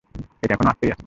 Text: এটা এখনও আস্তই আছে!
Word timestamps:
এটা 0.43 0.53
এখনও 0.53 0.69
আস্তই 0.69 0.87
আছে! 0.87 0.99